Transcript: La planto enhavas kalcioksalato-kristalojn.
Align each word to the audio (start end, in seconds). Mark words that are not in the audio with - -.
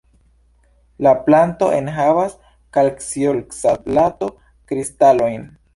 La 1.07 1.11
planto 1.27 1.67
enhavas 1.81 2.35
kalcioksalato-kristalojn. 2.79 5.49